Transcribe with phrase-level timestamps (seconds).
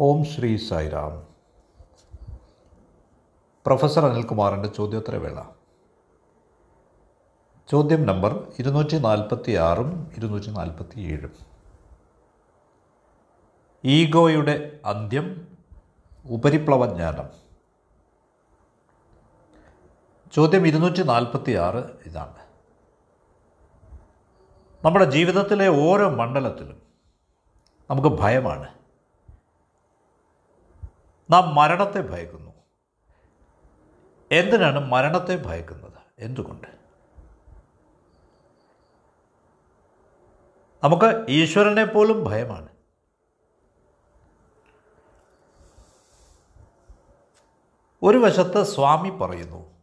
[0.00, 1.26] ഓം Shri Sairam.
[3.66, 5.42] Professor അനിൽകുമാറിന്റെ ചോദ്യോത്തരവേള.
[7.68, 11.32] ചോദ്യം നമ്പർ ഇരുന്നൂറ്റി നാൽപ്പത്തി ആറും ഇരുന്നൂറ്റി നാൽപ്പത്തി ഏഴും
[13.84, 15.48] ഈഗോയുടെ അന്ത്യം
[16.24, 17.28] ഉപരിപ്ലവജ്ഞാനം.
[20.32, 22.46] ചോദ്യം ഇരുന്നൂറ്റി നാൽപ്പത്തി ആറ് ഇതാണ്.
[24.84, 26.82] നമ്മുടെ ജീവിതത്തിലെ ഓരോ മണ്ഡലത്തിലും
[27.90, 28.77] നമുക്ക് ഭയമാണ്.
[31.30, 32.52] നാം മരണത്തെ ഭയക്കുന്നു.
[34.32, 35.92] എന്തിനാണ് മരണത്തെ ഭയക്കുന്നത്?
[36.18, 36.66] എന്തുകൊണ്ട്?
[40.84, 42.68] നമുക്ക് ഈശ്വരനെ പോലും ഭയമാണ്.
[48.02, 49.78] ഒരു വശത്ത് സ്വാമി പറയുന്നു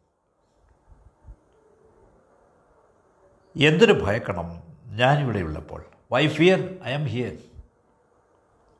[3.57, 4.63] എന്തിനു ഭയക്കണം?
[4.85, 7.37] ഞാനിവിടെയുള്ളപ്പോൾ why fear I'm here.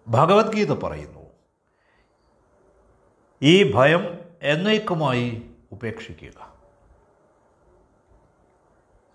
[0.08, 1.25] Bhagavad Gita പറയുന്നു
[3.42, 6.54] ഈ ഭയം എന്നേക്കുമായി ഉപേക്ഷിക്കുക.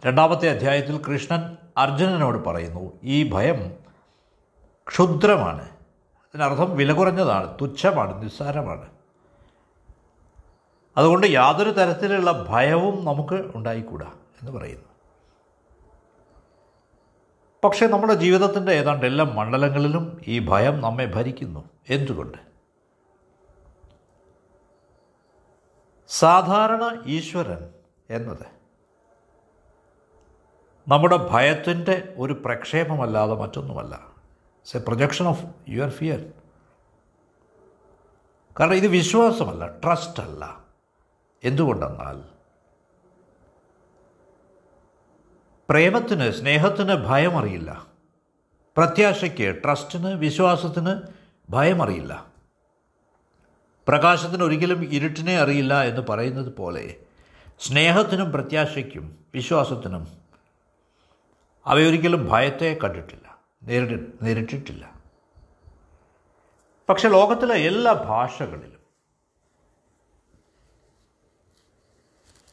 [0.06, 3.72] രണ്ടാമത്തെ അധ്യായത്തിൽ കൃഷ്ണൻ അർജുനനോട് പറയുന്നു ഈ ഭയം
[4.88, 5.68] ക്ഷുദ്രമാണ്.
[5.68, 8.88] അതിനർത്ഥം വില കുറഞ്ഞതാണ് തുച്ഛമാണ് നിസ്സാരമാണ്.
[10.96, 14.84] അതുകൊണ്ട് യാതൊരു തരത്തിലുള്ള ഭയവും നമുക്ക് ഉണ്ടായിക്കൂടാ എന്ന് പറയുന്നു.
[17.64, 21.64] പക്ഷേ നമ്മുടെ ജീവിതത്തിന്റെ ഏതാണ്ട് എല്ലാ മണ്ഡലങ്ങളിലും ഈ ഭയം നമ്മെ ഭരിക്കുന്നു.
[21.88, 22.49] എന്തുകൊണ്ട്?
[26.10, 27.68] സാധാരണ ഈശ്വരൻ
[28.10, 28.46] എന്നത്
[30.88, 33.94] നമ്മുടെ ഭയത്തിന്റെ ഒരു പ്രക്ഷേപമല്ലാതെ മറ്റൊന്നുമല്ല.
[33.94, 36.32] It's a projection of your fear
[38.60, 40.64] കാരണം ഇത് വിശ്വാസമല്ല ട്രസ്റ്റ് അല്ല.
[41.44, 42.22] എന്തുകൊണ്ടെന്നാൽ
[45.68, 47.86] പ്രേമത്തിന് സ്നേഹത്തിന് ഭയമറിയില്ല.
[48.76, 51.00] പ്രത്യാശയ്ക്ക് ട്രസ്റ്റിന് വിശ്വാസത്തിന്
[51.50, 52.29] ഭയമറിയില്ല.
[53.90, 56.96] പ്രകാശത്തിന് ഒരിക്കലും ഇരുട്ടിനെ അറിയില്ല എന്ന് പറയുന്നത് പോലെ
[57.58, 60.08] സ്നേഹത്തിനും പ്രത്യാശയ്ക്കും വിശ്വാസത്തിനും
[61.66, 65.02] അവയൊരിക്കലും ഭയത്തെ കണ്ടിട്ടില്ല നേരിട്ട് നേരിട്ടിട്ടില്ല.
[66.88, 68.80] പക്ഷെ ലോകത്തിലെ എല്ലാ ഭാഷകളിലും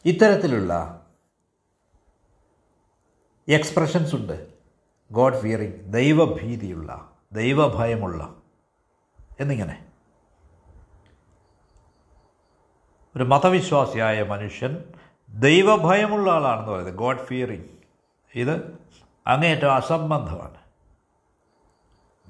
[0.06, 1.06] ഇത്തരത്തിലുള്ള
[3.48, 4.54] എക്സ്പ്രഷൻസ് ഉണ്ട്.
[5.12, 8.36] ഗോഡ് ഫിയറിങ് ദൈവഭീതിയുള്ള ദൈവഭയമുള്ള
[9.40, 9.87] എന്നിങ്ങനെ.
[13.18, 14.84] ഒരു മതവിശ്വാസിയായ മനുഷ്യൻ
[15.30, 17.64] ദൈവഭയമുള്ള ആളാണെന്ന് പറയുന്നത് ഗോഡ് ഫിയറിങ്
[18.36, 18.80] ഇത്
[19.28, 20.56] അങ്ങേയറ്റം അസംബന്ധമാണ്.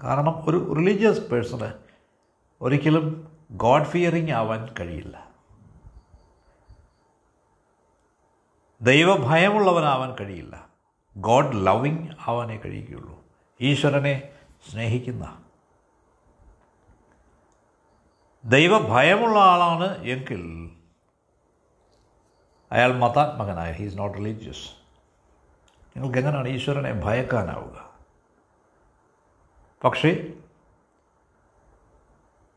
[0.03, 1.73] കാരണം ഒരു റിലീജിയസ് പേഴ്സണ്
[2.61, 5.27] ഒരിക്കലും ഗോഡ് ഫിയറിങ് ആവാൻ കഴിയില്ല.
[8.81, 10.67] ദൈവഭയമുള്ളവനാവാൻ കഴിയില്ല.
[11.17, 13.23] ഗോഡ് ലവിങ് ആവാനേ കഴിയുകയുള്ളൂ.
[13.61, 14.29] ഈശ്വരനെ
[14.71, 15.41] സ്നേഹിക്കുന്ന.
[18.45, 20.71] ദൈവഭയമുള്ള ആളാണ് എങ്കിൽ
[22.71, 24.69] അയാൾ മതാത്മകനായ ഹീസ് നോട്ട് റിലീജിയസ്
[25.95, 27.89] നിങ്ങൾക്ക് എങ്ങനെയാണ് ഈശ്വരനെ ഭയക്കാനാവുക?
[29.83, 30.33] പക്ഷേ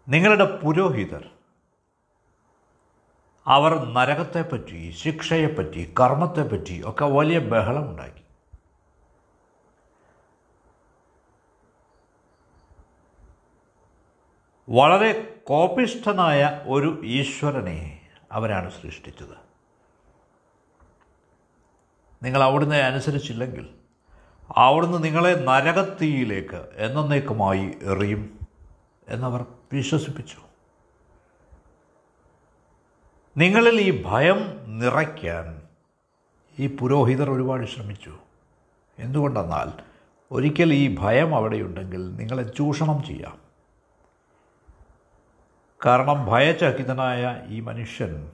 [0.09, 1.31] നിങ്ങളുടെ പുരോഹിതർ
[3.47, 8.21] അവർ നരകത്തെപ്പറ്റി ശിക്ഷയെപ്പറ്റി കർമ്മത്തെപ്പറ്റി ഒക്കെ വലിയ ബഹളമുണ്ടാക്കി.
[14.69, 19.50] വളരെ കോപിഷ്ഠനായ ഒരു ഈശ്വരനെ അവരാണ് സൃഷ്ടിച്ചത്.
[22.23, 23.69] നിങ്ങൾ അവിടുന്ന് അനുസരിച്ചില്ലെങ്കിൽ
[24.57, 28.41] അവിടുന്ന് നിങ്ങളെ നരകത്തിയിലേക്ക് എന്നേക്കുമായി എറിയും
[29.09, 30.37] എന്നവർ വിശ്വസിപ്പിച്ചു.
[33.37, 34.39] നിങ്ങളിൽ ഈ ഭയം
[34.79, 35.63] നിറയ്ക്കാൻ
[36.59, 38.19] ഈ പുരോഹിതർ ഒരുപാട് ശ്രമിച്ചു.
[38.99, 39.83] എന്തുകൊണ്ടെന്നാൽ
[40.33, 43.39] ഒരിക്കൽ ഈ ഭയം അവിടെയുണ്ടെങ്കിൽ നിങ്ങളെ ചൂഷണം ചെയ്യാം.
[45.87, 48.31] കാരണം ഭയചകിതനായ ഈ മനുഷ്യൻ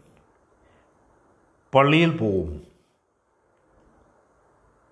[1.75, 2.76] പള്ളിയിൽ പോവും.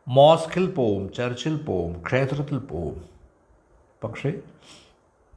[0.09, 3.09] മോസ്കിൽ പോവും ചർച്ചിൽ പോവും ക്ഷേത്രത്തിൽ പോവും.
[4.05, 4.33] പക്ഷേ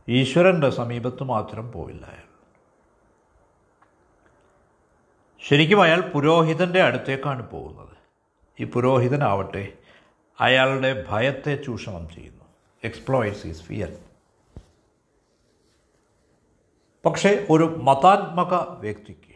[0.10, 2.24] ഈശ്വരന്റെ സമീപത്ത് മാത്രം പോയില്ല
[5.48, 7.98] ശരിക്കും അയാൾ പുരോഹിതന്റെ അടുത്തേക്കാണ് പോകുന്നത്.
[8.60, 9.74] ഈ പുരോഹിതനാവട്ടെ
[10.40, 12.44] അയാളുടെ ഭയത്തെ ചൂഷണം ചെയ്യുന്നു.
[12.84, 13.98] എക്സ്പ്ലോയിറ്റ്സ് ഈസ് ഫിയർ
[17.06, 19.36] പക്ഷേ ഒരു മതാത്മക വ്യക്തിക്ക്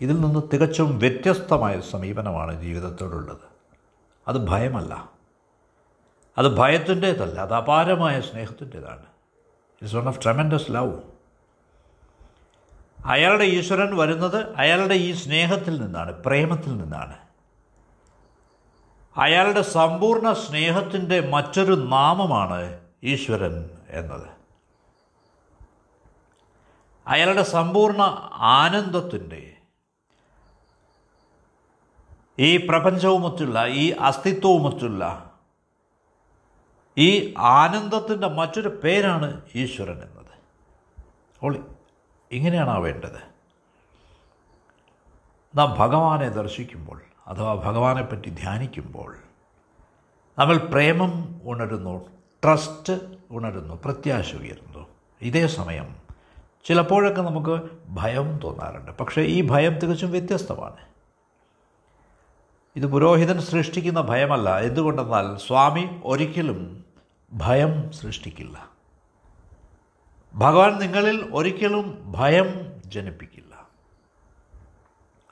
[0.00, 3.49] ഇതിൽ നിന്ന് തികച്ചും വ്യത്യസ്തമായ സമീപനമാണ് ജീവിതത്തോടുള്ളത്.
[4.30, 5.10] അത് ഭയമല്ല.
[6.38, 7.40] അത് ഭയത്തിന്റേതല്ല.
[7.40, 9.06] അത് അപാരമായ സ്നേഹത്തിന്റേതാണ്.
[9.82, 11.00] It's one of tremendous love
[13.04, 17.16] അയാളുടെ ഈശ്വരൻ വരുന്നത് അയാളുടെ ഈ സ്നേഹത്തിൽ നിന്നാണ് പ്രേമത്തിൽ നിന്നാണ്.
[19.16, 24.28] അയാളുടെ സമ്പൂർണ സ്നേഹത്തിന്റെ മറ്റൊരു നാമമാണ് ഈശ്വരൻ എന്നത്.
[27.06, 28.00] അയാളുടെ സമ്പൂർണ
[28.32, 29.56] ആനന്ദത്തിന്റെ
[32.38, 35.30] ഈ പ്രപഞ്ചവുമൊത്തുള്ള ഈ അസ്തിത്വവുമൊത്തുള്ള
[36.98, 40.32] ഈ ആനന്ദത്തിന്റെ മറ്റൊരു പേരാണ് ഈശ്വരൻ എന്നത്.
[41.34, 41.66] അപ്പോൾ
[42.32, 43.30] ഇങ്ങനെയാണ് ആവേണ്ടത്
[45.54, 49.16] നാം ഭഗവാനെ ദർശിക്കുമ്പോൾ അഥവാ ഭഗവാനെപ്പറ്റി ധ്യാനിക്കുമ്പോൾ
[50.38, 52.08] നമ്മൾ പ്രേമം ഉണരുന്നു
[52.44, 53.00] ട്രസ്റ്റ്
[53.30, 54.86] ഉണരുന്നു പ്രത്യാശ ഉയരുന്നു.
[55.22, 55.96] ഇതേ സമയം
[56.64, 58.90] ചിലപ്പോഴൊക്കെ നമുക്ക് ഭയം തോന്നാറുണ്ട്.
[58.90, 60.89] പക്ഷേ ഈ ഭയം തികച്ചും വ്യത്യസ്തമാണ്.
[62.80, 64.58] ഇത് പുരോഹിതൻ സൃഷ്ടിക്കുന്ന ഭയമല്ല.
[64.58, 66.84] എന്തുകൊണ്ടെന്നാൽ സ്വാമി ഒരിക്കലും
[67.32, 68.68] ഭയം സൃഷ്ടിക്കില്ല.
[70.34, 73.54] ഭഗവാൻ നിങ്ങളിൽ ഒരിക്കലും ഭയം ജനിപ്പിക്കില്ല.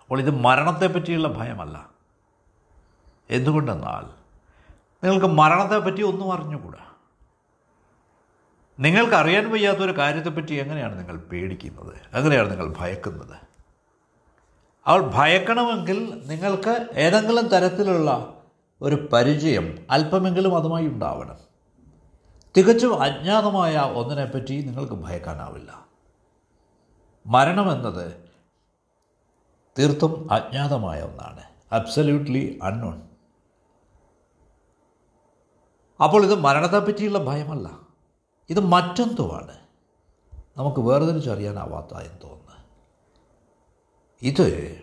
[0.01, 1.89] അപ്പോൾ ഇത് മരണത്തെപ്പറ്റിയുള്ള ഭയമല്ല.
[3.31, 4.05] എന്തുകൊണ്ടെന്നാൽ
[5.07, 6.85] നിങ്ങൾക്ക് മരണത്തെപ്പറ്റി ഒന്നും അറിഞ്ഞുകൂടാ.
[8.81, 12.17] നിങ്ങൾക്ക് അറിയാൻ വയ്യാത്തൊരു കാര്യത്തെപ്പറ്റി എങ്ങനെയാണ് നിങ്ങൾ പേടിക്കുന്നത്?
[12.17, 13.48] എങ്ങനെയാണ് നിങ്ങൾ ഭയക്കുന്നത്?
[14.89, 18.35] അവൾ ഭയക്കണമെങ്കിൽ നിങ്ങൾക്ക് ഏതെങ്കിലും തരത്തിലുള്ള
[18.83, 21.37] ഒരു പരിചയം അല്പമെങ്കിലും അതുമായി ഉണ്ടാവണം.
[22.57, 25.87] തികച്ചും അജ്ഞാതമായ ഒന്നിനെപ്പറ്റി നിങ്ങൾക്ക് ഭയക്കാനാവില്ല.
[27.27, 28.25] മരണമെന്നത്
[29.79, 31.43] തീർത്തും അജ്ഞാതമായ ഒന്നാണ്.
[31.73, 33.03] അബ്സല്യൂട്ട്ലി അൺനോൺ
[36.05, 37.71] അപ്പോൾ ഇത് മരണത്തെപ്പറ്റിയുള്ള ഭയമല്ല.
[38.51, 39.59] ഇത് മറ്റെന്തുമാണ്
[40.57, 42.58] നമുക്ക് വേർതിരിച്ചറിയാനാവാത്ത എന്തോന്ന്
[44.23, 44.81] ഇത്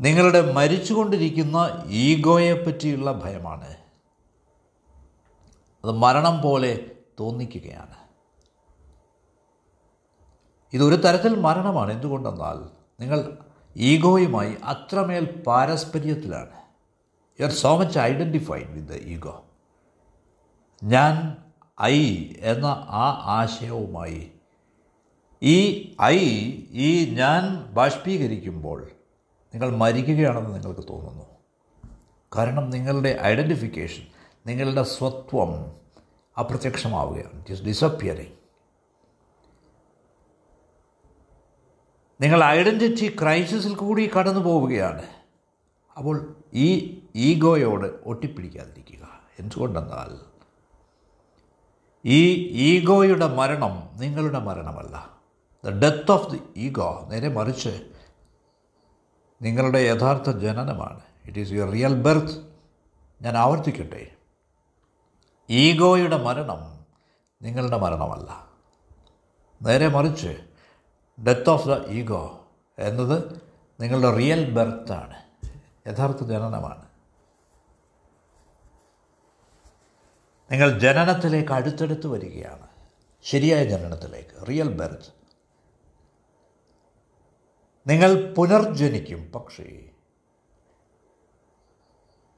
[0.00, 3.76] നിങ്ങളുടെ മരിച്ചുകൊണ്ടിരിക്കുന്ന ഈഗോയെ പറ്റിയുള്ള ഭയമാണ്.
[5.84, 6.90] അത് മരണം പോലെ
[7.20, 7.94] തോന്നിക്കുകയാണ്.
[10.72, 11.92] ഇതൊരു തരത്തിൽ മരണമാണ്.
[11.92, 12.68] എന്തുകൊണ്ടെന്നാൽ
[13.00, 13.38] നിങ്ങൾ
[13.76, 16.60] ഈഗോയുമായി അത്രമേൽ പാരസ്പര്യത്തിലാണ്.
[17.40, 19.44] You are so much identified with the ego
[20.84, 21.36] ഞാൻ
[21.82, 24.32] ഐ എന്ന ആ ആശയവുമായി
[25.42, 26.18] ഈ ഐ
[26.70, 28.88] ഈ ഞാൻ ബാഷ്പീകരിക്കുമ്പോൾ
[29.54, 31.24] നിങ്ങൾ മരിക്കുകയാണെന്ന് നിങ്ങൾക്ക് തോന്നുന്നു.
[32.36, 34.02] കാരണം നിങ്ങളുടെ ഐഡന്റിഫിക്കേഷൻ
[34.46, 35.76] നിങ്ങളുടെ സ്വത്വം
[36.38, 37.38] അപ്രത്യക്ഷമാവുകയാണ്.
[37.38, 38.32] ഇറ്റ് ഈസ് ഡിസപ്പിയറിങ്
[42.20, 45.02] നിങ്ങൾ ഐഡന്റിറ്റി ക്രൈസിസിൽ കൂടി കടന്നു പോവുകയാണ്.
[45.96, 49.08] അപ്പോൾ ഈ ഈഗോയോട് ഒട്ടിപ്പിടിക്കാതിരിക്കുക.
[49.38, 50.18] എന്തുകൊണ്ടെന്നാൽ
[52.04, 55.19] ഈ ഈഗോയുടെ മരണം നിങ്ങളുടെ മരണമല്ല.
[55.64, 57.90] The death of the ego നേരെ മറിച്ച്
[59.42, 61.00] നിങ്ങളുടെ യഥാർത്ഥ ജനനമാണ്.
[61.24, 62.50] It is your real birth
[63.22, 64.10] ഞാൻ ആവർത്തിക്കട്ടെ.
[65.50, 66.86] ഈഗോയുടെ മരണം
[67.42, 68.48] നിങ്ങളുടെ മരണമല്ല.
[69.62, 70.40] നേരെ മറിച്ച്
[71.26, 72.46] ഡെത്ത് ഓഫ് ദ ഈഗോ
[72.78, 73.42] എന്നത്
[73.80, 75.16] നിങ്ങളുടെ റിയൽ ബെർത്താണ്
[75.88, 76.84] യഥാർത്ഥ ജനനമാണ്.
[80.50, 82.68] നിങ്ങൾ ജനനത്തിലേക്ക് അടുത്തടുത്ത് വരികയാണ്.
[83.22, 85.19] ശരിയായ ജനനത്തിലേക്ക് റിയൽ ബെർത്ത്
[87.86, 89.80] നിങ്ങൾ പുനർജനിക്കും പക്ഷേ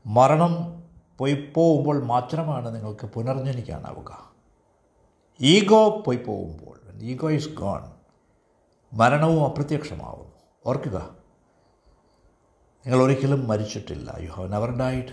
[0.07, 0.83] മരണം
[1.19, 4.33] പോയി പോകുമ്പോൾ മാത്രമാണ് നിങ്ങൾക്ക് പുനർജനിക്കാനാവുക.
[5.41, 7.93] ഈഗോ പോയി പോകുമ്പോൾ ഈഗോ ഈസ് ഗോൺ
[8.93, 10.33] മരണവും അപ്രത്യക്ഷമാവുന്നു.
[10.67, 11.17] ഓർക്കുക
[12.87, 14.17] നിങ്ങൾ ഒരിക്കലും മരിച്ചിട്ടില്ല.
[14.21, 15.09] യു ഹാവ് നെവർ ഡൈഡ്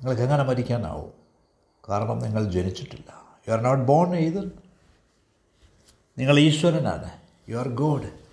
[0.00, 1.12] നിങ്ങൾക്ക് എങ്ങനെ മരിക്കാനാവും?
[1.88, 3.22] കാരണം നിങ്ങൾ ജനിച്ചിട്ടില്ല.
[3.48, 4.50] You are not born either
[6.18, 7.10] നിങ്ങൾ ഈശ്വരനാണ്.
[7.48, 8.27] യു ആർ ഗോഡ്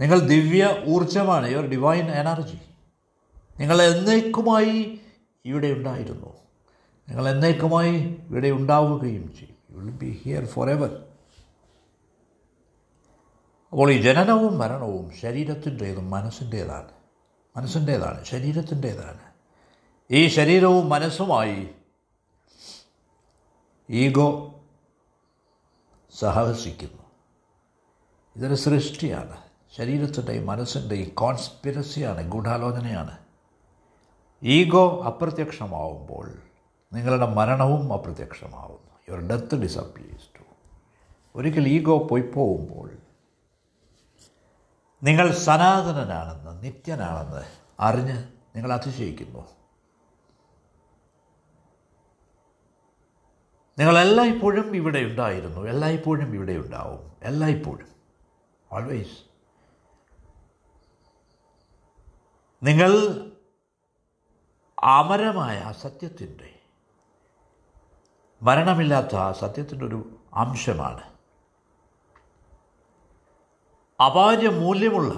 [0.00, 2.58] നിങ്ങൾ ദിവ്യ ഊർജമാണ് യുവർ ഡിവൈൻ എനർജി
[3.60, 5.00] നിങ്ങൾ എന്നേക്കുമായി
[5.44, 6.36] ഇവിടെ ഉണ്ടായിരുന്നു.
[7.08, 9.56] നിങ്ങൾ എന്നേക്കുമായി ഇവിടെ ഉണ്ടാവുകയും ചെയ്യും.
[9.70, 11.04] You will be here forever
[13.72, 16.88] അപ്പോൾ ഈ ജനനവും മരണവും ശരീരത്തിന്റേതും മനസ്സിന്റേതാണ്.
[17.56, 19.20] മനസ്സിന്റേതാണ് ശരീരത്തിന്റേതാണ്.
[20.10, 21.68] ഈ ശരീരവും മനസ്സുമായി
[23.90, 24.60] ഈഗോ
[26.18, 27.02] സഹവസിക്കുന്നു.
[28.36, 29.47] ഇതൊരു സൃഷ്ടിയാണ്.
[29.76, 33.18] ശരീരത്തിന്റെയും മനസ്സിന്റെയും കോൺസ്പിരസിയാണ് ഗൂഢാലോചനയാണ്.
[34.42, 36.32] ഈഗോ അപ്രത്യക്ഷമാവുമ്പോൾ
[36.92, 38.90] നിങ്ങളുടെ മരണവും അപ്രത്യക്ഷമാവുന്നു.
[39.08, 40.44] യുവർ ഡെത്ത് ഡിസപ്പിയേഴ്സ് ടു
[41.34, 42.90] ഒരിക്കൽ ഈഗോ പോയി പോകുമ്പോൾ
[45.02, 47.42] നിങ്ങൾ സനാതനനാണെന്ന് നിത്യനാണെന്ന്
[47.80, 48.24] അറിഞ്ഞ്
[48.56, 49.46] നിങ്ങൾ അതിശയിക്കുന്നു.
[53.78, 57.88] നിങ്ങൾ എല്ലായ്പ്പോഴും ഇവിടെ ഉണ്ടായിരുന്നു എല്ലായ്പ്പോഴും ഇവിടെ ഉണ്ടാവും എല്ലായ്പ്പോഴും.
[58.72, 59.27] ഓൾവേസ്
[62.62, 62.90] നിങ്ങൾ
[64.82, 66.60] അമരമായ സത്യത്തിന്റെ
[68.42, 71.02] മരണമില്ലാത്ത സത്യത്തിന്റെ ഒരു അംശമാണ്.
[74.02, 75.14] അപാര മൂല്യമുള്ള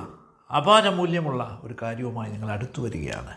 [0.57, 3.37] അപാര മൂല്യമുള്ള ഒരു കാര്യവുമായി നിങ്ങൾ അടുത്തു വരികയാണ്.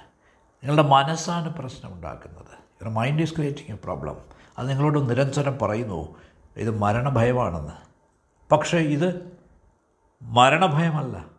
[0.63, 4.21] നിങ്ങളുടെ മനസ്സാണ് പ്രശ്നം ഉണ്ടാക്കുന്നത് your mind is creating a problem
[4.57, 6.15] അത് നിങ്ങളോട് നിരന്തരം പറയുന്നു
[6.57, 7.73] ഇത് മരണഭയമാണെന്ന്.
[8.51, 9.37] പക്ഷേ ഇത്
[10.21, 11.32] മരണഭയമല്ല.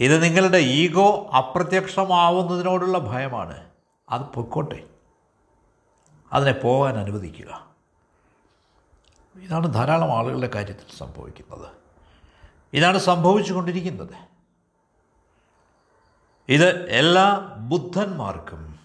[0.00, 3.70] ഇത് നിങ്ങളുടെ ഈഗോ അപ്രത്യക്ഷമാവുന്നതിനോടുള്ള ഭയമാണ്.
[4.08, 4.84] അത് പൊയ്ക്കോട്ടെ.
[6.32, 7.66] അതിനെ പോകാൻ അനുവദിക്കുക.
[9.42, 11.68] ഇതാണ് ധാരാളം ആളുകളുടെ കാര്യത്തിൽ സംഭവിക്കുന്നത്.
[12.72, 14.14] ഇതാണ് സംഭവിച്ചു കൊണ്ടിരിക്കുന്നത്
[16.48, 18.78] ഇത് എല്ലാ ബുദ്ധന്മാർക്കും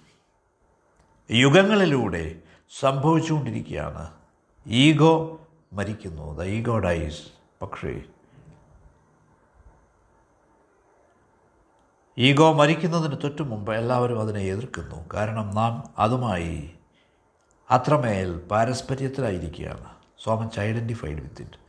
[1.31, 2.36] യുഗങ്ങളിലൂടെ
[2.79, 4.13] സംഭവിച്ചുകൊണ്ടിരിക്കുകയാണ്.
[4.67, 5.39] ഈഗോ
[5.74, 6.38] മരിക്കുന്നു.
[6.38, 7.22] ദ ഈഗോ ഡൈസ്
[7.62, 8.01] പക്ഷേ
[12.17, 15.10] ഈഗോ മരിക്കുന്നതിന് തൊട്ടു മുമ്പ് എല്ലാവരും അതിനെ എതിർക്കുന്നു.
[15.13, 16.74] കാരണം നാം അതുമായി
[17.72, 19.86] അത്രമേൽ പാരസ്പര്യത്തിലായിരിക്കുകയാണ്.
[20.24, 21.60] So much identified with it.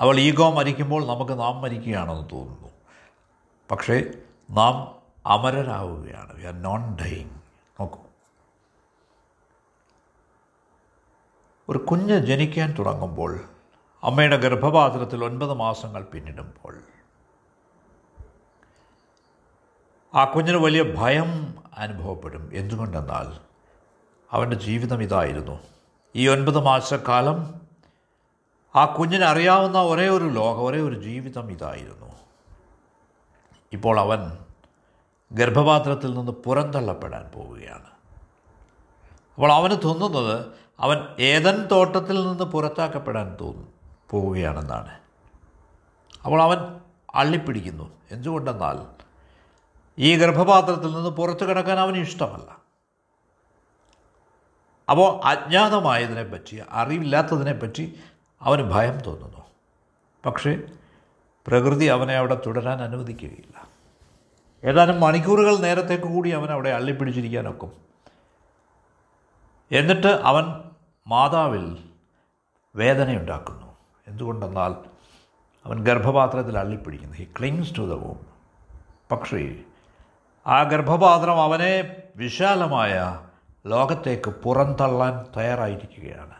[0.00, 2.68] അവൾ ഈഗോ മരിക്കുമ്പോൾ നമുക്ക് നാം മരിക്കുകയാണെന്ന് തോന്നുന്നു.
[3.70, 4.02] പക്ഷേ
[4.50, 4.94] നാം
[5.26, 6.36] അമരരാവുകയാണ്.
[6.36, 7.30] വി ആർ നോൺ ഡൈയിങ്
[7.80, 7.98] നോക്കൂ.
[11.68, 13.40] ഒരു കുഞ്ഞ് ജനിക്കാൻ തുടങ്ങുമ്പോൾ
[14.02, 16.80] അമ്മയുടെ ഗർഭപാത്രത്തിൽ ഒൻപത് മാസങ്ങൾ പിന്നിടുമ്പോൾ
[20.14, 22.50] ആ കുഞ്ഞിന് വലിയ ഭയം അനുഭവപ്പെടും.
[22.52, 23.40] എന്തുകൊണ്ടെന്നാൽ
[24.32, 25.60] അവന്റെ ജീവിതം ഇതായിരുന്നു.
[26.16, 27.60] ഈ ഒൻപത് മാസക്കാലം
[28.74, 32.12] ആ കുഞ്ഞിന് അറിയാവുന്ന ഒരേ ഒരു ലോകം ഒരേ ഒരു ജീവിതം ഇതായിരുന്നു.
[33.72, 34.38] ഇപ്പോൾ അവൻ
[35.32, 37.86] ഗർഭപാത്രത്തിൽ നിന്ന് പുറന്തള്ളപ്പെടാൻ പോവുകയാണ്.
[39.34, 40.46] അപ്പോൾ അവന് തോന്നുന്നത്
[40.80, 43.66] അവൻ ഏതൻ തോട്ടത്തിൽ നിന്ന് പുറത്താക്കപ്പെടാൻ തോന്നു
[44.10, 44.90] പോവുകയാണെന്നാണ്.
[46.24, 46.80] അപ്പോൾ അവൻ
[47.14, 47.90] അള്ളിപ്പിടിക്കുന്നു.
[48.10, 48.99] എന്തുകൊണ്ടെന്നാൽ
[50.00, 52.58] ഈ ഗർഭപാത്രത്തിൽ നിന്ന് പുറത്തു കിടക്കാൻ അവന് ഇഷ്ടമല്ല.
[54.90, 58.00] അപ്പോൾ അജ്ഞാതമായതിനെപ്പറ്റി അറിവില്ലാത്തതിനെപ്പറ്റി
[58.42, 59.38] അവന് ഭയം തോന്നുന്നു.
[60.26, 60.62] പക്ഷേ
[61.46, 63.68] പ്രകൃതി അവനെ അവിടെ തുടരാൻ അനുവദിക്കുകയില്ല.
[64.64, 67.72] ഏതാനും മണിക്കൂറുകൾ നേരത്തേക്ക് കൂടി അവൻ അവിടെ അള്ളിപ്പിടിച്ചിരിക്കാനൊക്കും.
[69.72, 70.44] എന്നിട്ട് അവൻ
[71.06, 71.78] മാതാവിൽ
[72.76, 73.76] വേദനയുണ്ടാക്കുന്നു.
[74.06, 74.74] എന്തുകൊണ്ടെന്നാൽ
[75.64, 77.14] അവൻ ഗർഭപാത്രത്തിൽ അള്ളിപ്പിടിക്കുന്നു.
[77.14, 78.26] He clings to the womb
[79.12, 79.62] പക്ഷേ
[80.46, 83.20] ആ ഗർഭപാത്രം അവനെ വിശാലമായ
[83.66, 86.34] ലോകത്തേക്ക് പുറന്തള്ളാൻ തയ്യാറായിരിക്കുകയാണ്.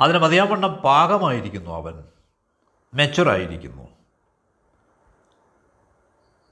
[0.00, 2.04] അതിന് മതിയാവണ്ണം പാകമായിരിക്കുന്നു അവൻ.
[2.94, 3.88] മെച്ചുറായിരിക്കുന്നു.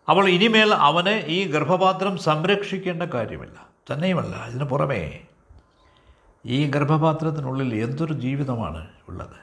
[0.09, 3.68] അവൾ ഇനിമേൽ അവനെ ഈ ഗർഭപാത്രം സംരക്ഷിക്കേണ്ട കാര്യമില്ല.
[3.92, 5.21] തന്നെയുമല്ല ഇതിന് പുറമേ
[6.47, 9.37] ഈ ഗർഭപാത്രത്തിനുള്ളിൽ എന്തൊരു ജീവിതമാണ് ഉള്ളത്?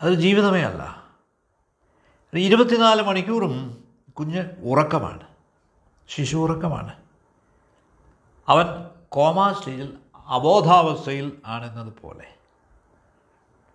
[0.00, 1.02] അതൊരു ജീവിതമേ അല്ല.
[2.34, 3.81] ഇരുപത്തിനാല് മണിക്കൂറും
[4.18, 5.26] കുഞ്ഞ് ഉറക്കമാണ്.
[6.08, 6.92] ശിശു ഉറക്കമാണ്.
[8.48, 8.66] അവൻ
[9.08, 12.34] കോമാ സ്റ്റേജിൽ അബോധാവസ്ഥയിൽ ആണെന്നത് പോലെ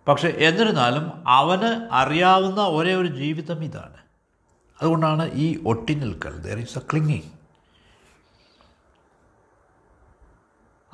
[0.08, 3.96] പക്ഷെ എന്നിരുന്നാലും അവന് അറിയാവുന്ന ഒരേ ഒരു ജീവിതം ഇതാണ്.
[4.80, 7.38] അതുകൊണ്ടാണ് ഈ ഒട്ടി നിൽക്കൽ ദർ ഈസ് എ ക്ലിങ്ങിങ്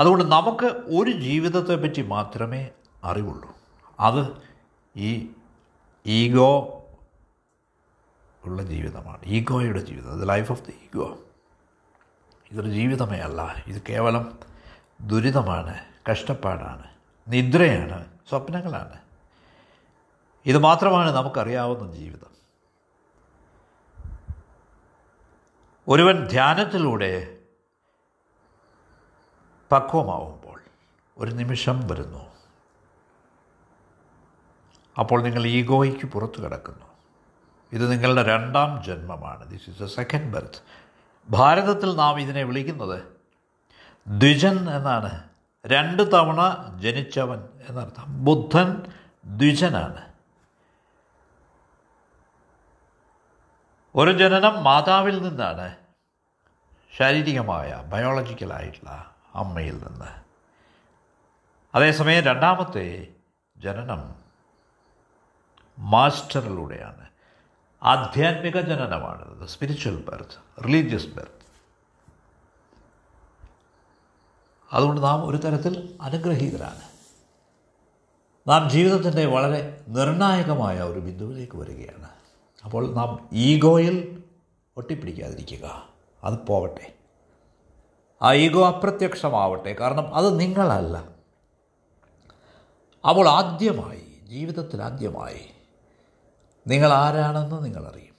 [0.00, 2.70] അതുകൊണ്ട് നമുക്ക് ഒരു ജീവിതത്തെ പറ്റി മാത്രമേ
[3.04, 3.54] അറിവുള്ളൂ.
[4.00, 4.42] അത്
[4.96, 5.30] ഈ
[6.06, 6.83] ഈഗോ
[8.46, 9.18] ഉള്ള ജീവിതമാണ്.
[9.24, 10.20] ഈഗോയുടെ ജീവിതം.
[10.20, 11.18] The life of the ego
[12.52, 13.64] ഇതൊരു ജീവിതമേ അല്ല.
[13.66, 14.38] ഇത് കേവലം
[15.00, 16.90] ദുരിതമാണ് കഷ്ടപ്പാടാണ്
[17.28, 19.00] നിദ്രയാണ് സ്വപ്നങ്ങളാണ്.
[20.46, 22.34] ഇത് മാത്രമാണ് നമുക്കറിയാവുന്ന ജീവിതം.
[25.88, 27.38] ഒരുവൻ ധ്യാനത്തിലൂടെ
[29.72, 30.60] പക്വമാവുമ്പോൾ
[31.18, 32.32] ഒരു നിമിഷം വരുന്നു.
[34.98, 36.93] അപ്പോൾ നിങ്ങൾ ഈഗോയ്ക്ക് പുറത്തു കിടക്കുന്നു.
[37.74, 39.50] ഇത് നിങ്ങളുടെ രണ്ടാം ജന്മമാണ്.
[39.50, 40.62] This is a second birth
[41.28, 43.02] ഭാരതത്തിൽ നാം ഇതിനെ വിളിക്കുന്നത്
[44.08, 45.28] ദ്വിജൻ എന്നാണ്.
[45.66, 46.40] രണ്ട് തവണ
[46.80, 48.24] ജനിച്ചവൻ എന്നർത്ഥം.
[48.24, 48.86] ബുദ്ധൻ
[49.24, 50.12] ദ്വിജനാണ്.
[53.94, 55.76] ഒരു ജനനം മാതാവിൽ നിന്നാണ്.
[56.96, 60.24] ശാരീരികമായ ബയോളജിക്കലായിട്ടുള്ള അമ്മയിൽ നിന്ന്.
[61.74, 63.08] അതേസമയം രണ്ടാമത്തെ
[63.56, 64.14] ജനനം
[65.78, 67.13] മാസ്റ്ററിലൂടെയാണ്.
[67.84, 71.44] ആധ്യാത്മിക ജനനമാണ് സ്പിരിച്വൽ ബർത്ത് റിലീജിയസ് ബർത്ത്
[74.72, 76.82] അതുകൊണ്ട് നാം ഒരു തരത്തിൽ അനുഗ്രഹീതരാണ്.
[78.48, 82.08] നാം ജീവിതത്തിന്റെ വളരെ നിർണായകമായ ഒരു ബിന്ദുവിലേക്ക് വരികയാണ്.
[82.64, 84.24] അപ്പോൾ നാം ഈഗോയിൽ
[84.76, 85.88] ഒട്ടിപ്പിടിക്കാതിരിക്കുക.
[86.24, 86.94] അത് പോവട്ടെ
[88.22, 89.72] ആ ഈഗോ അപ്രത്യക്ഷമാവട്ടെ.
[89.72, 91.08] കാരണം അത് നിങ്ങളല്ല.
[93.08, 95.53] അപ്പോൾ ആദ്യമായി ജീവിതത്തിൽ ആദ്യമായി
[96.66, 98.14] നിങ്ങൾ ആരാണെന്ന് നിങ്ങളറിയും.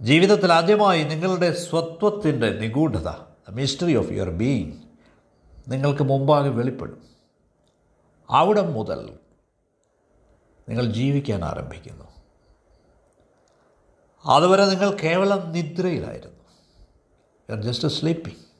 [0.00, 3.08] ജീവിതത്തിൽ ആദ്യമായി നിങ്ങളുടെ സ്വത്വത്തിന്റെ നിഗൂഢത
[3.50, 4.82] മിസ്റ്ററി ഓഫ് യുവർ ബീയിങ്
[5.68, 7.08] നിങ്ങൾക്ക് മുമ്പാകെ വെളിപ്പെടും.
[8.30, 9.18] അവിടെ മുതൽ
[10.68, 12.04] നിങ്ങൾ ജീവിക്കാൻ ആരംഭിക്കുന്നു.
[14.26, 16.40] അതുവരെ നിങ്ങൾ കേവലം നിദ്രയിലായിരുന്നു.
[17.50, 18.50] യു ആർ ജസ്റ്റ് സ്ലീപ്പിംഗ്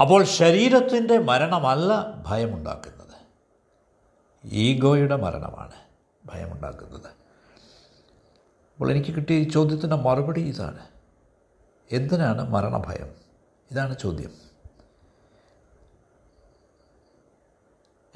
[0.00, 3.01] അപ്പോൾ ശരീരത്തിന്റെ മരണമല്ല ഭയമുണ്ടാക്കുന്നത്.
[4.44, 5.72] ഈഗോയുടെ മരണമാണ്
[6.26, 7.06] ഭയമുണ്ടാക്കുന്നത്.
[8.72, 10.86] അപ്പോൾ എനിക്ക് കിട്ടിയ ഈ ചോദ്യത്തിന്റെ മറുപടി ഇതാണ്.
[11.92, 13.14] എന്തിനാണ് മരണഭയം?
[13.70, 14.30] ഇതാണ് ചോദ്യം.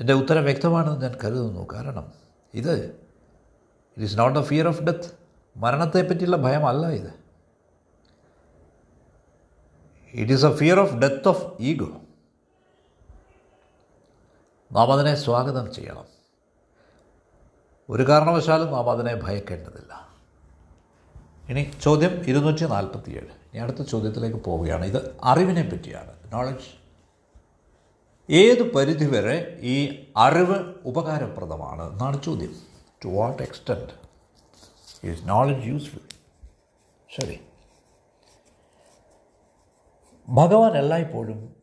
[0.00, 1.66] എന്റെ ഉത്തരം വ്യക്തമാണെന്ന് ഞാൻ കരുതുന്നു.
[1.73, 2.12] കാരണം
[2.54, 5.18] ഇത് it is not a fear of death
[5.56, 7.14] മരണത്തെ പറ്റിയുള്ള ഭയമല്ല ഇത്.
[10.12, 12.00] It is a fear of death of ego
[14.73, 16.15] നാം അതിനെ സ്വാഗതം ചെയ്യണം.
[17.90, 20.09] ഒരു കാരണവശാലും നാം അതിനെ ഭയക്കേണ്ടതില്ല.
[21.49, 24.85] ഇനി ചോദ്യം ഇരുന്നൂറ്റി നാൽപ്പത്തിയേഴ് ഞാൻ അടുത്ത ചോദ്യത്തിലേക്ക് പോവുകയാണ്.
[24.85, 26.33] ഇത് അറിവിനെ പറ്റിയാണ്.
[26.33, 26.87] നോളജ്
[28.31, 32.55] ഏത് പരിധിവരെ ഈ അറിവ് ഉപകാരപ്രദമാണ് എന്നാണ് ചോദ്യം.
[33.05, 34.07] To what extent
[35.07, 36.00] is knowledge useful
[37.16, 37.40] ശരി.
[40.28, 41.57] ഭഗവാൻ എല്ലായ്പ്പോഴും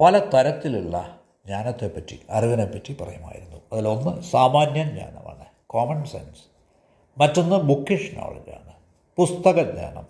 [0.00, 3.56] പല തരത്തിലുള്ള ജ്ഞാനത്തെപ്പറ്റി അറിവിനെപ്പറ്റി പറയുമായിരുന്നു.
[3.72, 5.39] അതിലൊന്ന് സാമാന്യ ജ്ഞാനമാണ്
[5.70, 6.42] കോമൺ സെൻസ്
[7.18, 8.72] മറ്റൊന്ന് ബുക്കിഷ് നോളജാണ്
[9.16, 10.06] പുസ്തകജ്ഞാനം.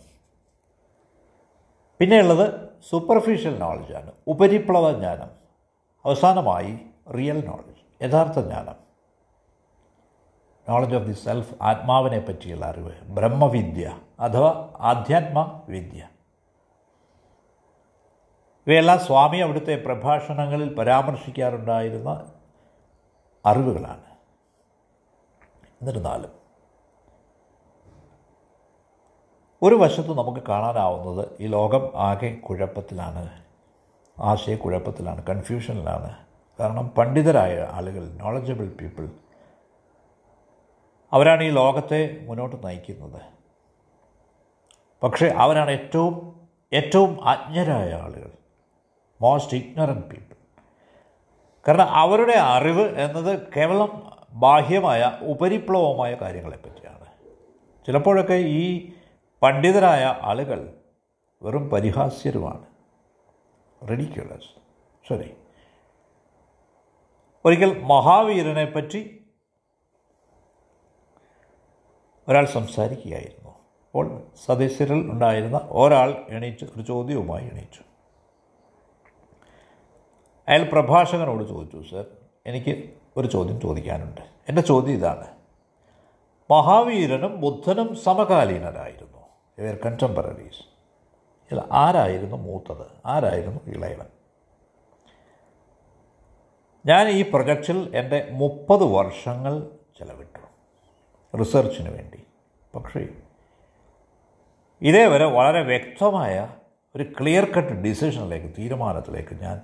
[1.99, 5.31] പിന്നെയുള്ളത് സൂപ്പർഫിഷ്യൽ നോളജാണ് ഉപരിപ്ലവ ജ്ഞാനം.
[6.05, 6.79] അവസാനമായി
[7.17, 8.75] റിയൽ നോളജ് യഥാർത്ഥ ജ്ഞാനം.
[10.69, 16.09] നോളജ് ഓഫ് ദി സെൽഫ് ആത്മാവിനെ പറ്റിയുള്ള അറിവ് ബ്രഹ്മവിദ്യ അഥവാ ആധ്യാത്മ വിദ്യ
[18.67, 22.33] ഇവയെല്ലാം സ്വാമി അവിടുത്തെ പ്രഭാഷണങ്ങളിൽ പരാമർശിക്കാറുണ്ടായിരുന്ന
[23.47, 24.10] അറിവുകളാണ്.
[25.81, 26.31] എന്നിരുന്നാലും
[29.63, 33.41] ഒരു വശത്ത് നമുക്ക് കാണാനാവുന്നത് ഈ ലോകം ആകെ കുഴപ്പത്തിലാണ്
[34.21, 36.17] ആശയക്കുഴപ്പത്തിലാണ് കൺഫ്യൂഷനിലാണ്
[36.61, 39.09] കാരണം പണ്ഡിതരായ ആളുകൾ നോളജബിൾ പീപ്പിൾ
[41.13, 43.21] അവരാണ് ഈ ലോകത്തെ മുന്നോട്ട് നയിക്കുന്നത്.
[45.05, 48.31] പക്ഷേ അവരാണ് ഏറ്റവും ഏറ്റവും അജ്ഞരായ ആളുകൾ
[49.23, 50.37] മോസ്റ്റ് ഇഗ്നറന്റ് പീപ്പിൾ
[51.69, 57.07] കാരണം അവരുടെ അറിവ് എന്നത് കേവലം ബാഹ്യമായ ഉപരിപ്ലവമായ കാര്യങ്ങളെപ്പറ്റിയാണ്.
[57.87, 58.93] ചിലപ്പോഴൊക്കെ ഈ
[59.43, 60.75] പണ്ഡിതരായ ആളുകൾ
[61.43, 62.66] വെറും പരിഹാസ്യരുമാണ്.
[63.90, 64.61] റെഡിക്യുലസ്
[65.09, 65.35] ശരി
[67.45, 69.25] ഒരിക്കൽ മഹാവീരനെ പറ്റി
[72.29, 73.51] ഒരാൾ സംസാരിക്കുകയായിരുന്നു.
[73.51, 77.83] അപ്പോൾ സദസ്യരിൽ ഉണ്ടായിരുന്ന ഒരാൾ എണീറ്റ് ഒരു ചോദ്യവുമായി എണീറ്റു
[80.49, 82.05] അയാൾ പ്രഭാഷകനോട് ചോദിച്ചു സർ
[82.47, 84.20] എനിക്ക് ഒരു ചോദ്യം ചോദിക്കാനുണ്ട്.
[84.49, 85.27] എന്റെ ചോദ്യം ഇതാണ്.
[86.51, 89.18] മഹാവീരനും ബുദ്ധനും സമകാലീനരായിരുന്നു.
[89.59, 90.70] ഇവർ കണ്ടംപററീസ്
[91.53, 92.87] ഇതിൽ ആരായിരുന്നു മൂത്തത്?
[93.07, 94.07] ആരായിരുന്നു ഇളയവൻ?
[96.87, 100.38] ഞാൻ ഈ പ്രൊജക്റ്റിൽ എന്റെ മുപ്പത് വർഷങ്ങൾ ചെലവിട്ടു.
[101.37, 102.25] റിസർച്ചിന് വേണ്ടി.
[102.75, 103.09] പക്ഷേ
[104.83, 106.49] ഇതേവരെ വളരെ വ്യക്തമായ
[106.96, 109.61] ഒരു ക്ലിയർ കട്ട് ഡിസിഷനിലേക്ക് തീരുമാനത്തിലേക്ക് ഞാൻ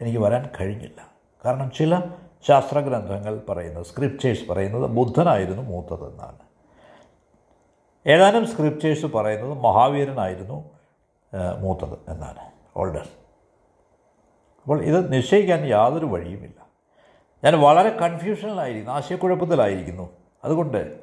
[0.00, 1.06] എനിക്ക് വരാൻ കഴിഞ്ഞില്ല.
[1.44, 1.98] കാരണം ചില
[2.46, 6.38] ശാസ്ത്രഗ്രന്ഥങ്ങൾ പറയുന്നത് സ്ക്രിപ്റ്റേഴ്സ് പറയുന്നത് ബുദ്ധനായിരുന്നു മൂത്തതെന്നാണ്.
[8.06, 10.70] ഏതാനും സ്ക്രിപ്റ്റേഴ്സ് പറയുന്നത് മഹാവീരനായിരുന്നു
[11.60, 13.08] മൂത്തത് എന്നാണ് ഓൾഡർ
[14.62, 16.60] അപ്പോൾ ഇത് നിശ്ചയിക്കാൻ യാതൊരു വഴിയുമില്ല.
[17.44, 20.10] ഞാൻ വളരെ കൺഫ്യൂഷനിലായിരിക്കുന്നു ആശയക്കുഴപ്പത്തിലായിരിക്കുന്നു.
[20.44, 21.00] അതുകൊണ്ട്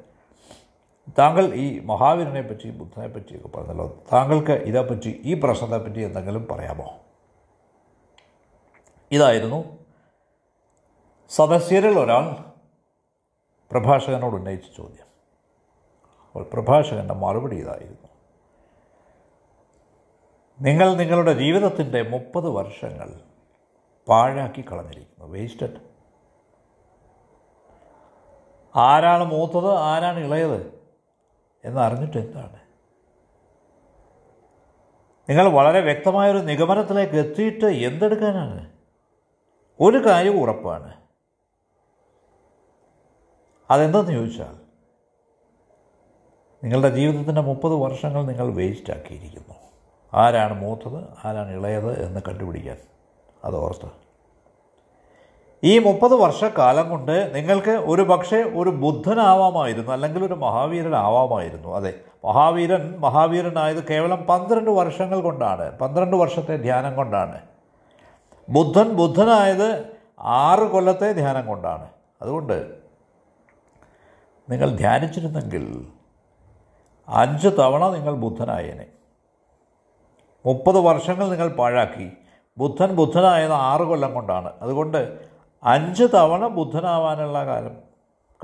[1.18, 6.88] താങ്കൾ ഈ മഹാവീരനെ പറ്റി ബുദ്ധനെ പറ്റിയൊക്കെ പറഞ്ഞല്ലോ താങ്കൾക്ക് ഇതേപ്പറ്റി ഈ പ്രശ്നത്തെപ്പറ്റി എന്തെങ്കിലും പറയാമോ?
[9.10, 9.78] ഇതായിരുന്നു
[11.28, 12.34] സദസ്യരിൽ ഒരാൾ
[13.70, 15.08] പ്രഭാഷകനോട് ഉന്നയിച്ച ചോദ്യം.
[16.26, 18.08] അപ്പോൾ പ്രഭാഷകന്റെ മറുപടി ഇതായിരുന്നു.
[20.60, 23.20] നിങ്ങൾ നിങ്ങളുടെ ജീവിതത്തിന്റെ മുപ്പത് വർഷങ്ങൾ
[24.08, 25.32] പാഴാക്കി കളഞ്ഞിരിക്കുന്നു.
[25.32, 25.88] വേസ്റ്റഡ്
[28.76, 29.74] ആരാണ് മൂത്തത്?
[29.74, 30.80] ആരാണ് ഇളയത്?
[31.64, 32.60] എന്നറിഞ്ഞിട്ട് എന്താണ്?
[35.28, 38.72] നിങ്ങൾ വളരെ വ്യക്തമായൊരു നിഗമനത്തിലേക്ക് എത്തിയിട്ട് എന്തെടുക്കാനാണ്?
[39.80, 41.07] ഒരു കാര്യം ഉറപ്പാണ്.
[43.70, 44.68] അതെന്തെന്ന് ചോദിച്ചാൽ
[46.64, 49.54] നിങ്ങളുടെ ജീവിതത്തിന്റെ മുപ്പത് വർഷങ്ങൾ നിങ്ങൾ വേസ്റ്റ് ആക്കിയിരിക്കുന്നു
[50.14, 52.76] ആരാണ് മൂത്തത് ആരാണ് ഇളയത് എന്ന് കണ്ടുപിടിക്കാൻ
[53.44, 54.08] അത് ഓർത്ത്.
[55.64, 61.76] ഈ മുപ്പത് വർഷക്കാലം കൊണ്ട് നിങ്ങൾക്ക് ഒരു പക്ഷേ ഒരു ബുദ്ധനാവാമായിരുന്നു അല്ലെങ്കിൽ ഒരു മഹാവീരനാവാമായിരുന്നു.
[61.76, 67.40] അതെ മഹാവീരൻ മഹാവീരനായത് കേവലം പന്ത്രണ്ട് വർഷങ്ങൾ കൊണ്ടാണ് പന്ത്രണ്ട് വർഷത്തെ ധ്യാനം കൊണ്ടാണ്.
[68.48, 69.84] ബുദ്ധൻ ബുദ്ധനായത്
[70.18, 71.88] ആറ് കൊല്ലത്തെ ധ്യാനം കൊണ്ടാണ്.
[72.22, 72.77] അതുകൊണ്ട്
[74.50, 75.88] നിങ്ങൾ ധ്യാനിച്ചിരുന്നെങ്കിൽ
[77.08, 78.86] അഞ്ച് തവണ നിങ്ങൾ ബുദ്ധനായേനെ.
[80.46, 82.12] മുപ്പത് വർഷങ്ങൾ നിങ്ങൾ പാഴാക്കി.
[82.58, 84.52] ബുദ്ധൻ ബുദ്ധനായത് ആറ് കൊല്ലം കൊണ്ടാണ്.
[84.62, 85.28] അതുകൊണ്ട്
[85.62, 87.76] അഞ്ച് തവണ ബുദ്ധനാവാനുള്ള കാലം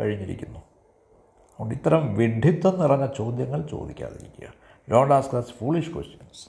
[0.00, 0.58] കഴിഞ്ഞിരിക്കുന്നു.
[0.58, 4.48] അതുകൊണ്ട് ഇത്തരം വിഡ്ഢിത്തം നിറഞ്ഞ ചോദ്യങ്ങൾ ചോദിക്കാതിരിക്കുക.
[4.92, 6.48] Don't ask these foolish questions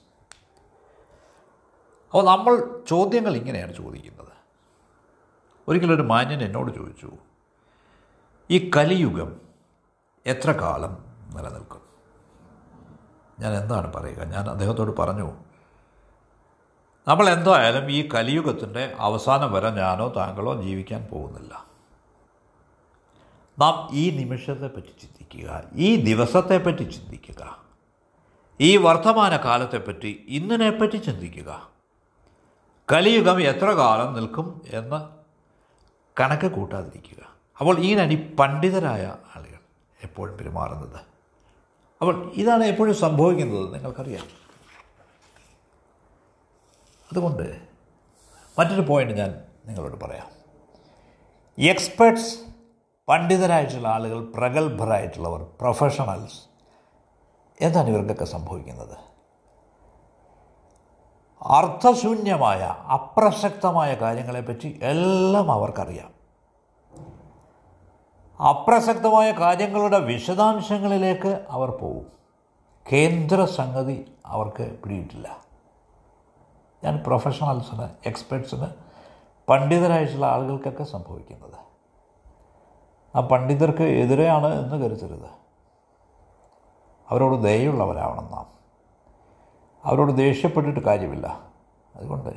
[2.05, 4.31] അപ്പോൾ നമ്മൾ ചോദ്യങ്ങൾ ഇങ്ങനെയാണ് ചോദിക്കുന്നത്.
[5.67, 7.11] ഒരിക്കലൊരു മാന്യൻ എന്നോട് ചോദിച്ചു
[8.49, 9.44] ഈ കലിയുഗം
[10.25, 11.81] എത്ര കാലം നിലനിൽക്കും?
[13.39, 14.23] ഞാൻ എന്താണ് പറയുക?
[14.23, 15.31] ഞാൻ അദ്ദേഹത്തോട് പറഞ്ഞു
[17.07, 21.65] നമ്മൾ എന്തായാലും ഈ കലിയുഗത്തിന്റെ അവസാനം വരെ ഞാനോ താങ്കളോ ജീവിക്കാൻ പോകുന്നില്ല.
[23.59, 27.57] നാം ഈ നിമിഷത്തെപ്പറ്റി ചിന്തിക്കുക ഈ ദിവസത്തെപ്പറ്റി ചിന്തിക്കുക
[28.61, 31.69] ഈ വർത്തമാന കാലത്തെപ്പറ്റി ഇന്നിനെപ്പറ്റി ചിന്തിക്കുക.
[32.91, 35.09] കലിയുഗം എത്ര കാലം നിൽക്കും എന്ന്
[36.19, 37.23] കണക്ക് കൂട്ടാതിരിക്കുക.
[37.59, 39.54] അപ്പോൾ ഈ നടി പണ്ഡിതരായ ആളുകൾ
[40.05, 40.99] എപ്പോഴും പെരുമാറുന്നത്.
[42.01, 43.73] അപ്പോൾ ഇതാണ് എപ്പോഴും സംഭവിക്കുന്നത്.
[43.73, 44.25] നിങ്ങൾക്കറിയാം.
[47.11, 47.61] അതുകൊണ്ട്
[48.59, 50.27] മറ്റൊരു പോയിന്റ് ഞാൻ നിങ്ങളോട് പറയാം.
[51.59, 52.39] എക്സ്പേർട്സ്
[53.07, 56.41] പണ്ഡിതരായിട്ടുള്ള ആളുകൾ പ്രഗത്ഭരായിട്ടുള്ളവർ പ്രൊഫഷണൽസ്
[57.61, 58.97] എന്താണ് ഇവർക്കൊക്കെ സംഭവിക്കുന്നത്?
[61.41, 62.61] അർത്ഥശൂന്യമായ
[62.93, 66.14] അപ്രസക്തമായ കാര്യങ്ങളെപ്പറ്റി എല്ലാം അവർക്കറിയാം.
[68.41, 72.11] അപ്രസക്തമായ കാര്യങ്ങളുടെ വിശദാംശങ്ങളിലേക്ക് അവർ പോകും
[72.91, 75.37] കേന്ദ്ര സംഗതി അവർക്ക് പിടിയിട്ടില്ല.
[76.83, 78.67] ഞാൻ പ്രൊഫഷണൽസിന് എക്സ്പെർട്സിന്
[79.49, 81.59] പണ്ഡിതരായിട്ടുള്ള ആളുകൾക്കൊക്കെ സംഭവിക്കുന്നത്.
[83.17, 85.29] ആ പണ്ഡിതർക്ക് എതിരെയാണ് എന്ന് കരുതരുത്.
[87.09, 88.45] അവരോട് ദയുള്ളവരാവണം നാം.
[89.83, 91.39] അവരോട് ദേഷ്യപ്പെട്ടിട്ട് കാര്യമില്ല.
[91.95, 92.29] അതുകൊണ്ട്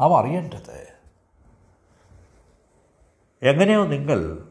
[0.00, 0.93] നാം അറിയേണ്ടത്
[3.44, 4.48] എങ്ങനെയോ നിങ്ങൾ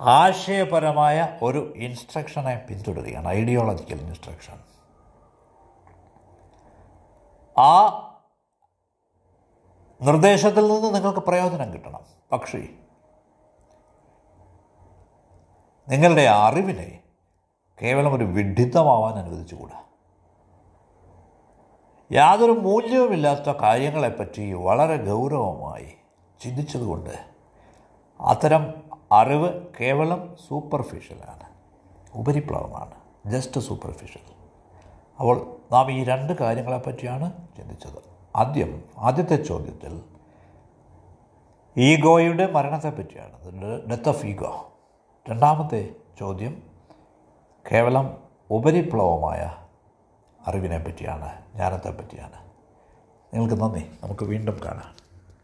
[0.00, 4.58] ആശയപരമായ ഒരു ഇൻസ്ട്രക്ഷനെ പിന്തുടരുകയാണ് ഐഡിയോളജിക്കൽ ഇൻസ്ട്രക്ഷൻ
[7.58, 7.96] ആ
[10.02, 12.00] നിർദ്ദേശത്തിൽ നിന്ന് നിങ്ങൾക്ക് പ്രയോജനം കിട്ടണം.
[12.32, 12.68] പക്ഷേ
[15.88, 17.02] നിങ്ങളുടെ അറിവിനെ
[17.82, 19.82] കേവലം ഒരു വിഡിത്തമാവാൻ അനുവദിച്ചുകൂടാ.
[22.12, 25.99] യാതൊരു മൂല്യവുമില്ലാത്ത കാര്യങ്ങളെപ്പറ്റി വളരെ ഗൗരവമായി
[26.40, 27.10] ചിന്തിച്ചതുകൊണ്ട്
[28.20, 28.74] അത്തരം
[29.12, 31.44] അറിവ് കേവലം സൂപ്പർഫിഷ്യലാണ്
[32.14, 32.94] ഉപരിപ്ലവമാണ്.
[33.26, 34.22] ജസ്റ്റ് സൂപ്പർഫിഷ്യൽ
[35.18, 38.02] അപ്പോൾ നാം ഈ രണ്ട് കാര്യങ്ങളെപ്പറ്റിയാണ് ചിന്തിച്ചത്.
[38.36, 40.02] ആദ്യം ആദ്യത്തെ ചോദ്യത്തിൽ
[41.76, 43.36] ഈഗോയുടെ മരണത്തെപ്പറ്റിയാണ്.
[43.90, 44.72] ഡെത്ത് ഓഫ് ഈഗോ
[45.30, 46.62] രണ്ടാമത്തെ ചോദ്യം
[47.72, 48.16] കേവലം
[48.50, 49.56] ഉപരിപ്ലവമായ
[50.46, 52.38] അറിവിനെ പറ്റിയാണ് ജ്ഞാനത്തെ പറ്റിയാണ്
[53.34, 53.90] നിങ്ങൾക്ക് നന്ദി.
[54.02, 55.09] നമുക്ക് വീണ്ടും കാണാം.